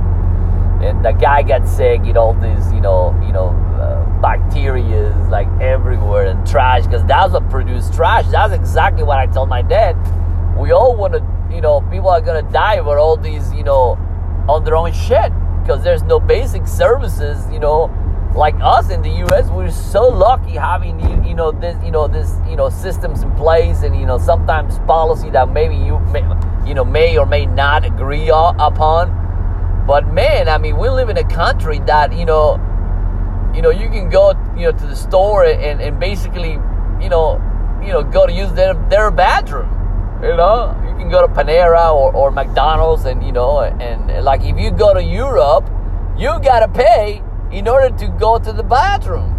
and 0.82 1.04
the 1.04 1.12
guy 1.12 1.42
gets 1.42 1.70
sick, 1.70 2.00
you 2.06 2.14
know, 2.14 2.32
these, 2.42 2.72
you 2.72 2.80
know, 2.80 3.14
you 3.26 3.34
know, 3.34 3.50
uh, 3.78 4.22
bacteria 4.22 5.14
like 5.30 5.48
everywhere 5.62 6.28
and 6.28 6.48
trash 6.48 6.86
because 6.86 7.04
that's 7.04 7.34
what 7.34 7.50
produces 7.50 7.94
trash. 7.94 8.26
That's 8.28 8.54
exactly 8.54 9.04
what 9.04 9.18
I 9.18 9.28
told 9.28 9.50
my 9.50 9.62
dad. 9.62 9.96
We 10.58 10.72
all 10.72 10.96
want 10.96 11.14
to, 11.14 11.54
you 11.54 11.60
know, 11.60 11.82
people 11.92 12.10
are 12.10 12.22
gonna 12.22 12.50
die 12.50 12.78
for 12.78 12.98
all 12.98 13.18
these, 13.18 13.54
you 13.54 13.64
know, 13.64 13.98
on 14.48 14.64
their 14.64 14.78
own 14.78 14.94
shit 14.94 15.34
because 15.70 15.84
there's 15.84 16.02
no 16.02 16.20
basic 16.20 16.66
services, 16.66 17.48
you 17.52 17.60
know, 17.60 17.94
like 18.36 18.56
us 18.60 18.90
in 18.90 19.04
the 19.04 19.10
U.S., 19.10 19.52
we're 19.52 19.70
so 19.70 20.08
lucky 20.08 20.54
having 20.54 21.00
you 21.24 21.36
know 21.36 21.52
this 21.52 21.78
you 21.86 21.92
know 21.92 22.08
this 22.08 22.34
you 22.50 22.56
know 22.56 22.70
systems 22.70 23.22
in 23.22 23.32
place, 23.36 23.84
and 23.84 23.96
you 23.96 24.08
know 24.08 24.18
sometimes 24.18 24.80
policy 24.88 25.30
that 25.30 25.50
maybe 25.50 25.76
you 25.76 26.00
may, 26.12 26.22
you 26.66 26.74
know 26.74 26.84
may 26.84 27.20
or 27.20 27.28
may 27.28 27.46
not 27.46 27.86
agree 27.86 28.30
upon. 28.32 29.86
But 29.86 30.12
man, 30.12 30.50
I 30.50 30.58
mean, 30.58 30.76
we 30.76 30.90
live 30.90 31.10
in 31.10 31.18
a 31.18 31.24
country 31.24 31.78
that 31.86 32.18
you 32.18 32.26
know, 32.26 32.56
you 33.54 33.62
know, 33.62 33.70
you 33.70 33.90
can 33.90 34.10
go 34.10 34.32
you 34.58 34.64
know 34.64 34.72
to 34.72 34.88
the 34.88 34.96
store 34.96 35.46
and, 35.46 35.80
and 35.80 36.00
basically 36.00 36.54
you 37.00 37.10
know 37.10 37.40
you 37.80 37.94
know 37.94 38.02
go 38.02 38.26
to 38.26 38.34
use 38.34 38.52
their 38.54 38.74
their 38.90 39.12
bathroom. 39.12 39.70
You 40.24 40.36
know, 40.36 40.76
you 40.84 40.89
can 41.00 41.10
go 41.10 41.26
to 41.26 41.34
Panera 41.34 41.94
or, 41.94 42.14
or 42.14 42.32
McDonald's, 42.32 43.06
and 43.06 43.24
you 43.26 43.32
know, 43.32 43.62
and, 43.62 43.82
and 43.82 44.24
like 44.24 44.44
if 44.44 44.60
you 44.60 44.72
go 44.72 44.94
to 44.94 45.02
Europe, 45.02 45.70
you 46.18 46.40
gotta 46.44 46.68
pay 46.68 47.24
in 47.52 47.68
order 47.68 47.96
to 47.98 48.08
go 48.20 48.38
to 48.38 48.54
the 48.54 48.64
bathroom. 48.64 49.36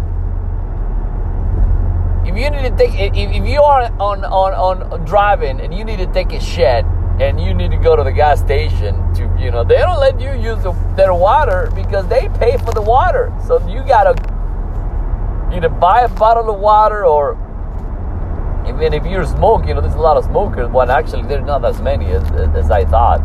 If 2.25 2.37
you 2.37 2.49
need 2.49 2.69
to 2.69 2.75
take, 2.75 2.93
if, 2.93 3.15
if 3.15 3.47
you 3.47 3.61
are 3.61 3.83
on, 3.99 4.23
on, 4.25 4.53
on 4.53 5.05
driving 5.05 5.59
and 5.59 5.73
you 5.73 5.83
need 5.83 5.97
to 5.99 6.07
take 6.07 6.33
a 6.33 6.39
shit 6.39 6.85
and 7.19 7.39
you 7.39 7.53
need 7.53 7.71
to 7.71 7.77
go 7.77 7.95
to 7.95 8.03
the 8.03 8.11
gas 8.11 8.39
station 8.39 8.95
to, 9.15 9.23
you 9.39 9.51
know, 9.51 9.63
they 9.63 9.77
don't 9.77 9.99
let 9.99 10.19
you 10.19 10.33
use 10.33 10.61
the, 10.63 10.71
their 10.95 11.13
water 11.13 11.71
because 11.75 12.07
they 12.07 12.29
pay 12.39 12.57
for 12.57 12.73
the 12.73 12.81
water. 12.81 13.33
So 13.47 13.57
you 13.67 13.83
gotta 13.83 14.13
either 15.53 15.69
buy 15.69 16.01
a 16.01 16.09
bottle 16.09 16.49
of 16.49 16.59
water 16.59 17.05
or 17.05 17.35
even 18.71 18.93
if 18.93 19.05
you're 19.05 19.25
smoking, 19.25 19.69
you 19.69 19.73
know, 19.75 19.81
there's 19.81 19.95
a 19.95 19.99
lot 19.99 20.17
of 20.17 20.25
smokers. 20.25 20.69
Well, 20.69 20.89
actually, 20.89 21.23
there's 21.23 21.45
not 21.45 21.63
as 21.65 21.81
many 21.81 22.07
as, 22.07 22.23
as 22.55 22.71
I 22.71 22.85
thought 22.85 23.21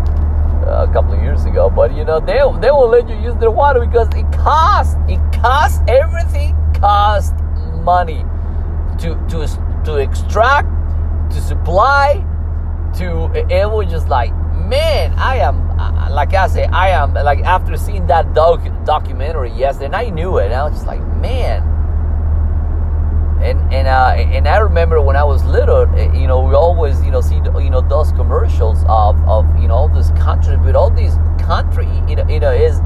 a 0.67 0.91
couple 0.93 1.13
of 1.13 1.23
years 1.23 1.45
ago. 1.45 1.71
But 1.71 1.95
you 1.95 2.05
know, 2.05 2.21
they 2.21 2.39
they 2.61 2.71
won't 2.71 2.91
let 2.91 3.09
you 3.09 3.17
use 3.17 3.37
their 3.37 3.51
water 3.51 3.81
because 3.85 4.09
it 4.15 4.31
costs. 4.33 4.97
It 5.09 5.21
costs 5.33 5.81
everything 5.89 6.57
costs 6.75 7.35
money 7.83 8.25
to 8.99 9.15
to 9.31 9.47
to 9.85 9.97
extract, 9.97 10.69
to 11.33 11.41
supply, 11.41 12.25
to 12.99 13.31
it 13.35 13.71
was 13.71 13.91
just 13.91 14.09
like 14.09 14.33
man, 14.57 15.13
I 15.15 15.37
am 15.37 15.71
uh, 15.79 16.09
like 16.11 16.35
I 16.35 16.49
say, 16.49 16.65
I 16.65 16.89
am 16.91 17.15
like 17.15 17.41
after 17.41 17.77
seeing 17.77 18.07
that 18.09 18.35
doc 18.35 18.61
documentary 18.85 19.53
yesterday, 19.53 19.87
and 19.87 19.97
I 19.97 20.09
knew 20.11 20.39
it, 20.39 20.47
and 20.47 20.55
I 20.55 20.65
was 20.65 20.75
just 20.75 20.87
like, 20.87 21.01
man. 21.19 21.76
And 23.47 23.73
and 23.73 23.87
uh, 23.87 24.15
and 24.17 24.49
I 24.49 24.59
remember 24.59 25.01
when 25.01 25.15
I 25.15 25.23
was 25.23 25.45
little, 25.45 25.87
eh, 25.97 26.13
you 26.13 26.27
know, 26.27 26.41
we 26.41 26.55
always 26.57 27.01
you 27.05 27.13
know 27.13 27.21
see 27.21 27.37
you 27.37 27.71
know 27.71 27.81
those 27.81 28.11
commercials 28.13 28.83
of 28.89 29.17
of 29.29 29.47
you 29.63 29.69
know 29.69 29.75
all 29.75 29.89
these 29.89 30.11
countries, 30.23 30.59
but 30.65 30.75
all 30.75 30.91
these 30.91 31.15
country 31.39 31.87
you 32.09 32.17
know, 32.17 32.27
you 32.29 32.41
know 32.41 32.51
is 32.51 32.81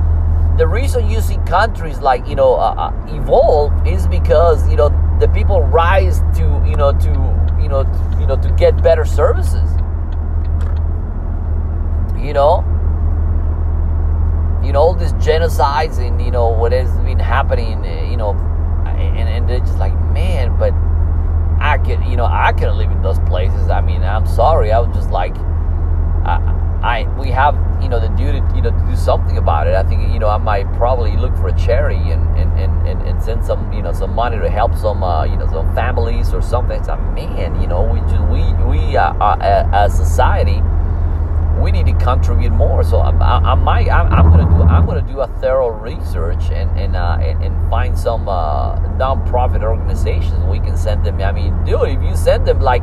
the 0.59 0.67
reason 0.67 1.09
you 1.09 1.23
see 1.23 1.38
countries 1.47 2.00
like 2.00 2.29
you 2.29 2.35
know 2.35 2.57
uh, 2.57 2.75
uh 2.76 3.14
evolve 3.14 3.73
is 3.87 4.07
because 4.07 4.69
you 4.69 4.76
know 4.76 4.90
the 5.19 5.29
people 5.29 5.62
rise 5.62 6.21
to 6.37 6.43
you 6.69 6.76
know 6.76 6.93
to 6.93 7.09
you 7.62 7.69
know 7.71 7.81
you 8.21 8.26
know 8.26 8.37
to 8.37 8.50
get 8.59 8.83
better 8.83 9.07
services 9.07 9.71
you 12.19 12.35
know 12.35 12.62
you 14.62 14.73
know 14.73 14.81
all 14.81 14.95
these 14.95 15.14
genocides 15.14 15.97
and 16.07 16.21
you 16.21 16.31
know 16.31 16.50
what 16.50 16.73
has 16.73 16.90
been 16.99 17.19
happening 17.19 17.83
you 18.11 18.17
know 18.19 18.35
and, 19.00 19.28
and 19.28 19.49
they're 19.49 19.61
just 19.61 19.78
like 19.78 19.95
man 20.12 20.57
but 20.59 20.73
i 21.62 21.78
could 21.78 22.02
you 22.04 22.16
know 22.16 22.26
i 22.26 22.52
couldn't 22.52 22.78
live 22.78 22.90
in 22.90 23.02
those 23.02 23.19
places 23.21 23.69
i 23.69 23.80
mean 23.80 24.02
i'm 24.02 24.26
sorry 24.26 24.73
i 24.73 24.78
was 24.78 24.95
just 24.95 25.11
like 25.11 25.35
I, 26.25 26.38
I 26.83 27.19
we 27.19 27.30
have 27.30 27.54
you 27.83 27.88
know 27.88 28.00
the 28.00 28.09
duty 28.09 28.38
you 28.54 28.62
know 28.62 28.71
to 28.71 28.87
do 28.88 28.97
something 28.97 29.37
about 29.38 29.66
it. 29.66 29.75
I 29.75 29.83
think 29.83 30.12
you 30.12 30.19
know 30.19 30.28
I 30.28 30.38
might 30.38 30.71
probably 30.75 31.16
look 31.16 31.35
for 31.37 31.49
a 31.49 31.59
charity 31.59 32.11
and 32.11 32.26
and, 32.38 32.59
and, 32.59 32.87
and, 32.88 33.02
and 33.02 33.23
send 33.23 33.45
some 33.45 33.73
you 33.73 33.83
know 33.83 33.92
some 33.92 34.14
money 34.14 34.38
to 34.38 34.50
help 34.50 34.75
some 34.75 35.02
uh, 35.02 35.25
you 35.25 35.37
know 35.37 35.47
some 35.47 35.75
families 35.75 36.33
or 36.33 36.42
something. 36.42 36.78
It's 36.78 36.88
like 36.88 37.00
man, 37.14 37.61
you 37.61 37.66
know 37.66 37.83
we 37.83 38.00
just, 38.00 38.23
we 38.25 38.52
we 38.64 38.97
uh, 38.97 39.12
uh, 39.14 39.69
as 39.73 39.97
society 39.97 40.62
we 41.61 41.71
need 41.71 41.87
to 41.87 41.93
contribute 42.05 42.50
more. 42.50 42.83
So 42.83 42.99
I, 42.99 43.11
I, 43.11 43.52
I 43.52 43.55
might 43.55 43.88
I, 43.88 44.00
am 44.19 44.31
gonna 44.31 44.45
do 44.45 44.62
I'm 44.62 44.87
gonna 44.87 45.02
do 45.02 45.21
a 45.21 45.29
thorough 45.40 45.69
research 45.69 46.50
and 46.50 46.71
and 46.79 46.97
uh, 46.97 47.19
and, 47.21 47.45
and, 47.45 47.71
find 47.71 47.97
some 47.97 48.29
uh, 48.29 48.76
nonprofit 48.99 49.62
organizations 49.62 50.45
we 50.47 50.59
can 50.59 50.76
send 50.76 51.07
them. 51.07 51.21
I 51.21 51.31
mean, 51.31 51.64
dude, 51.64 51.88
if 51.88 52.02
you 52.02 52.17
send 52.17 52.47
them 52.49 52.61
like 52.61 52.83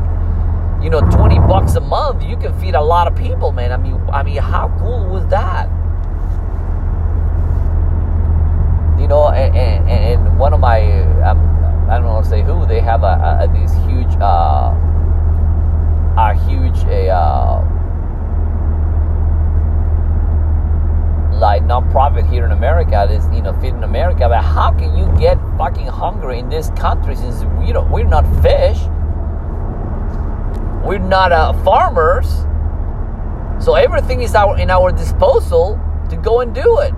you 0.81 0.89
know, 0.91 1.01
20 1.01 1.39
bucks 1.39 1.75
a 1.75 1.79
month, 1.79 2.23
you 2.23 2.37
can 2.37 2.57
feed 2.59 2.75
a 2.75 2.81
lot 2.81 3.07
of 3.07 3.15
people, 3.15 3.51
man. 3.51 3.71
I 3.71 3.77
mean, 3.77 3.99
I 4.11 4.23
mean, 4.23 4.37
how 4.37 4.69
cool 4.79 5.05
was 5.07 5.25
that? 5.27 5.67
You 8.99 9.07
know, 9.07 9.29
and, 9.29 9.55
and, 9.55 9.89
and 9.89 10.39
one 10.39 10.53
of 10.53 10.59
my, 10.59 10.81
um, 11.23 11.39
I 11.89 11.95
don't 11.95 12.03
know 12.03 12.21
to 12.21 12.27
say 12.27 12.43
who, 12.43 12.65
they 12.65 12.79
have 12.79 13.03
a, 13.03 13.39
a 13.41 13.47
these 13.53 13.73
huge, 13.87 14.15
uh, 14.21 14.73
a 16.17 16.33
huge, 16.47 16.83
a, 16.85 17.09
uh, 17.09 17.63
like 21.33 21.63
nonprofit 21.63 22.29
here 22.29 22.45
in 22.45 22.51
America 22.97 23.13
this 23.13 23.35
you 23.35 23.41
know 23.41 23.53
feeding 23.53 23.83
America 23.83 24.27
but 24.27 24.43
how 24.43 24.71
can 24.71 24.95
you 24.97 25.05
get 25.19 25.37
fucking 25.57 25.87
hungry 25.87 26.39
in 26.39 26.49
this 26.49 26.69
country 26.71 27.15
since 27.15 27.43
we 27.59 27.71
don't 27.71 27.89
we're 27.91 28.03
not 28.03 28.25
fish 28.41 28.79
we're 30.87 30.99
not 30.99 31.33
uh, 31.33 31.51
farmers, 31.63 32.27
so 33.59 33.75
everything 33.75 34.21
is 34.21 34.35
our 34.35 34.57
in 34.57 34.69
our 34.69 34.91
disposal 34.93 35.77
to 36.09 36.15
go 36.15 36.39
and 36.39 36.55
do 36.55 36.79
it. 36.79 36.93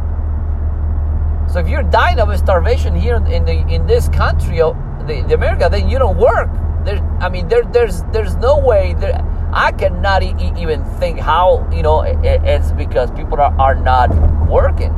So 1.51 1.57
if 1.57 1.67
you're 1.67 1.81
dying 1.81 2.19
of 2.19 2.29
starvation 2.37 2.93
here 2.93 3.15
in 3.15 3.45
the 3.45 3.65
in 3.67 3.87
this 3.87 4.07
country, 4.09 4.61
of 4.61 4.77
the, 5.07 5.23
the 5.23 5.33
America, 5.33 5.69
then 5.71 5.89
you 5.89 5.97
don't 5.97 6.19
work. 6.19 6.49
There, 6.85 6.99
I 7.19 7.29
mean, 7.29 7.47
there, 7.47 7.63
there's 7.63 8.03
there's 8.13 8.35
no 8.35 8.59
way. 8.59 8.93
There, 8.93 9.25
I 9.51 9.71
cannot 9.71 10.21
e- 10.21 10.53
even 10.55 10.83
think 10.99 11.19
how 11.19 11.67
you 11.73 11.81
know 11.81 12.01
it, 12.01 12.19
it's 12.43 12.71
because 12.73 13.09
people 13.11 13.41
are, 13.41 13.59
are 13.59 13.73
not 13.73 14.13
working. 14.47 14.93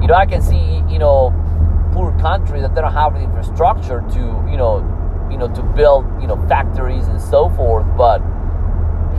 You 0.00 0.06
know, 0.08 0.14
I 0.14 0.26
can 0.26 0.42
see 0.42 0.82
you 0.88 0.98
know 0.98 1.32
poor 1.92 2.16
countries 2.18 2.62
that 2.62 2.74
they 2.74 2.80
don't 2.80 2.92
have 2.92 3.14
the 3.14 3.20
infrastructure 3.20 4.04
to 4.12 4.20
you 4.50 4.56
know 4.56 4.98
you 5.30 5.36
know, 5.36 5.48
to 5.54 5.62
build, 5.62 6.06
you 6.20 6.26
know, 6.26 6.36
factories 6.48 7.06
and 7.08 7.20
so 7.20 7.48
forth. 7.50 7.86
But 7.96 8.20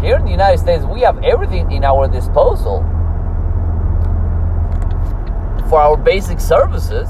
here 0.01 0.17
in 0.17 0.25
the 0.25 0.31
United 0.31 0.59
States, 0.59 0.83
we 0.85 1.01
have 1.01 1.23
everything 1.23 1.71
in 1.71 1.83
our 1.83 2.07
disposal 2.07 2.81
for 5.69 5.79
our 5.79 5.97
basic 5.97 6.39
services. 6.39 7.09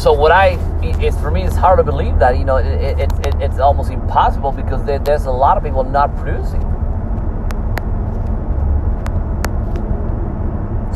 So 0.00 0.12
what 0.12 0.32
I, 0.32 0.58
it's 0.82 1.18
for 1.18 1.30
me, 1.30 1.44
it's 1.44 1.56
hard 1.56 1.78
to 1.78 1.84
believe 1.84 2.18
that 2.18 2.36
you 2.36 2.44
know 2.44 2.56
it, 2.56 2.98
it, 2.98 3.12
it 3.26 3.34
it's 3.40 3.58
almost 3.58 3.90
impossible 3.90 4.52
because 4.52 4.84
there, 4.84 4.98
there's 4.98 5.24
a 5.24 5.30
lot 5.30 5.56
of 5.56 5.62
people 5.62 5.84
not 5.84 6.14
producing. 6.16 6.60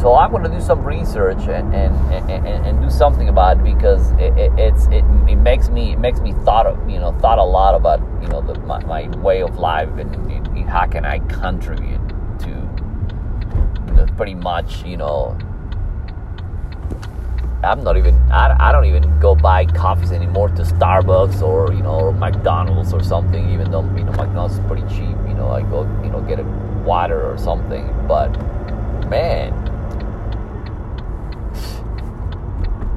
So 0.00 0.14
I'm 0.14 0.30
going 0.30 0.44
to 0.44 0.48
do 0.48 0.60
some 0.60 0.84
research 0.84 1.48
and 1.48 1.74
and, 1.74 2.30
and, 2.30 2.66
and 2.66 2.80
do 2.80 2.88
something 2.88 3.28
about 3.28 3.58
it 3.58 3.64
because 3.64 4.12
it, 4.12 4.36
it, 4.38 4.52
it's 4.56 4.86
it, 4.86 5.04
it 5.28 5.36
makes 5.36 5.70
me 5.70 5.92
it 5.92 5.98
makes 5.98 6.20
me 6.20 6.32
thought 6.44 6.66
of 6.66 6.88
you 6.88 7.00
know 7.00 7.10
thought 7.18 7.38
a 7.38 7.44
lot 7.44 7.74
about 7.74 8.00
you 8.22 8.28
know 8.28 8.40
the, 8.40 8.54
my, 8.60 8.78
my 8.84 9.08
way 9.18 9.42
of 9.42 9.58
life 9.58 9.88
and, 9.98 10.14
and 10.14 10.68
how 10.68 10.86
can 10.86 11.04
I 11.04 11.18
contribute 11.18 12.00
to 12.40 14.12
pretty 14.16 14.36
much 14.36 14.84
you 14.84 14.96
know 14.96 15.36
I'm 17.64 17.82
not 17.82 17.96
even 17.96 18.14
I, 18.30 18.68
I 18.68 18.70
don't 18.70 18.84
even 18.84 19.18
go 19.18 19.34
buy 19.34 19.66
coffees 19.66 20.12
anymore 20.12 20.48
to 20.50 20.62
Starbucks 20.62 21.42
or 21.42 21.72
you 21.72 21.82
know 21.82 21.98
or 21.98 22.12
McDonald's 22.12 22.92
or 22.92 23.02
something 23.02 23.50
even 23.50 23.72
though 23.72 23.82
you 23.96 24.04
know 24.04 24.12
McDonald's 24.12 24.54
is 24.54 24.60
pretty 24.66 24.82
cheap 24.82 25.16
you 25.26 25.34
know 25.34 25.48
I 25.48 25.62
go 25.62 25.82
you 26.04 26.10
know 26.10 26.20
get 26.20 26.38
a 26.38 26.44
water 26.84 27.28
or 27.28 27.36
something. 27.36 27.92
But 28.06 28.28
man 29.08 29.77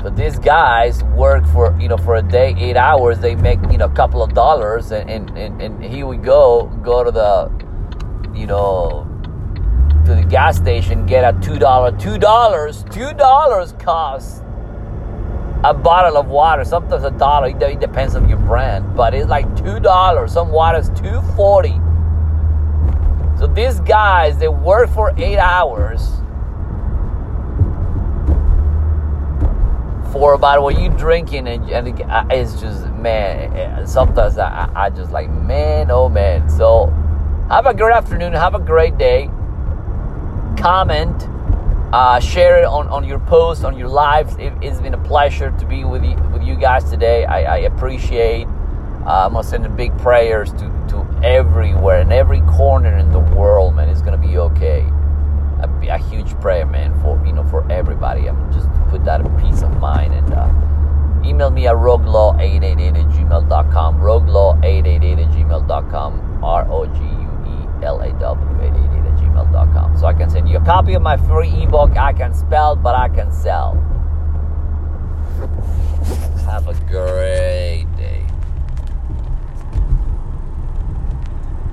But 0.02 0.16
these 0.16 0.40
guys 0.40 1.04
work 1.04 1.46
for 1.48 1.78
you 1.80 1.88
know 1.88 1.98
for 1.98 2.16
a 2.16 2.22
day, 2.22 2.56
eight 2.58 2.76
hours. 2.76 3.20
They 3.20 3.36
make 3.36 3.60
you 3.72 3.78
know 3.78 3.86
a 3.86 3.94
couple 3.94 4.24
of 4.24 4.34
dollars, 4.34 4.92
and 4.92 5.10
and, 5.10 5.30
and, 5.38 5.62
and 5.62 5.84
here 5.84 6.08
we 6.08 6.18
go, 6.18 6.66
go 6.84 7.04
to 7.04 7.12
the 7.12 7.52
you 8.34 8.48
know 8.48 9.08
to 10.06 10.16
the 10.16 10.24
gas 10.24 10.58
station, 10.58 11.06
get 11.06 11.24
a 11.24 11.40
two 11.40 11.60
dollar, 11.60 11.96
two 11.98 12.18
dollars, 12.18 12.84
two 12.92 13.14
dollars 13.14 13.74
costs 13.74 14.42
a 15.64 15.74
bottle 15.74 16.18
of 16.18 16.28
water. 16.28 16.64
Sometimes 16.66 17.04
a 17.04 17.12
dollar. 17.12 17.50
It 17.50 17.80
depends 17.80 18.16
on 18.16 18.28
your 18.28 18.40
brand, 18.40 18.96
but 18.96 19.14
it's 19.14 19.30
like 19.30 19.46
two 19.56 19.80
dollars. 19.80 20.34
Some 20.34 20.50
water's 20.50 20.90
two 20.90 21.22
forty. 21.36 21.80
So 23.38 23.48
these 23.48 23.80
guys, 23.82 24.38
they 24.38 24.48
work 24.48 24.90
for 24.90 25.14
eight 25.18 25.38
hours 25.38 26.21
for 30.12 30.34
about 30.34 30.62
what 30.62 30.80
you 30.80 30.90
drinking 30.90 31.48
and, 31.48 31.70
and 31.70 31.88
it's 32.32 32.60
just 32.60 32.86
man 32.88 33.88
sometimes 33.88 34.38
I, 34.38 34.70
I 34.76 34.90
just 34.90 35.12
like 35.12 35.30
man 35.30 35.92
oh 35.92 36.10
man. 36.10 36.50
So 36.50 36.88
have 37.50 37.66
a 37.66 37.74
great 37.74 37.94
afternoon. 37.94 38.34
Have 38.34 38.56
a 38.56 38.60
great 38.60 38.98
day. 38.98 39.30
Comment 40.58 41.28
uh, 41.94 42.22
share 42.22 42.60
it 42.60 42.66
on, 42.66 42.88
on 42.88 43.04
your 43.04 43.20
posts 43.20 43.66
on 43.66 43.78
your 43.78 43.90
lives. 43.90 44.36
It, 44.38 44.54
has 44.64 44.80
been 44.82 44.94
a 44.94 45.04
pleasure 45.04 45.52
to 45.52 45.66
be 45.66 45.84
with 45.84 46.04
you 46.04 46.16
with 46.34 46.44
you 46.44 46.56
guys 46.56 46.90
today. 46.90 47.26
I, 47.26 47.56
I 47.56 47.58
appreciate 47.60 48.48
uh, 49.06 49.26
I'm 49.26 49.34
gonna 49.34 49.44
send 49.44 49.76
big 49.76 49.98
prayers 49.98 50.52
to, 50.54 50.60
to 50.90 51.22
everywhere 51.24 52.02
and 52.02 52.14
every 52.14 52.42
corner 52.42 52.98
in 52.98 53.12
the 53.12 53.20
world 53.20 53.76
man. 53.76 53.90
It's 53.90 54.02
gonna 54.02 54.18
be 54.18 54.38
okay 54.38 54.86
a, 55.64 55.94
a, 55.94 55.98
huge 55.98 56.34
prayer, 56.40 56.66
man, 56.66 57.00
for 57.02 57.22
you 57.26 57.34
know 57.34 57.44
for 57.46 57.70
everybody. 57.72 58.28
I'm 58.28 58.52
just 58.54 58.68
put 58.90 59.06
that 59.06 59.22
in 59.22 59.28
peace 59.40 59.62
of 59.62 59.72
mind 59.78 60.14
and 60.14 60.34
uh, 60.34 61.28
email 61.28 61.50
me 61.50 61.68
at 61.68 61.76
roguelaw888 61.76 63.00
at 63.00 63.08
gmail.com. 63.16 64.00
Roguelaw888 64.00 65.26
at 65.26 65.32
gmail.com. 65.34 66.44
R 66.44 66.68
O 66.70 66.86
G 66.86 67.00
U 67.00 67.82
E 67.82 67.86
L 67.86 68.02
A 68.02 68.12
W 68.20 68.62
888 68.62 69.06
at 69.06 69.18
gmail.com. 69.20 69.98
So 69.98 70.06
I 70.08 70.14
can 70.14 70.30
send 70.30 70.50
you 70.50 70.58
a 70.58 70.66
copy 70.66 70.94
of 70.94 71.02
my 71.02 71.18
free 71.18 71.64
ebook. 71.64 71.98
I 71.98 72.14
can 72.14 72.34
spell, 72.34 72.76
but 72.76 72.96
I 72.96 73.10
can 73.10 73.32
sell. 73.32 73.76
Have 76.46 76.68
a 76.68 76.74
great 76.90 77.86
day. 77.98 78.21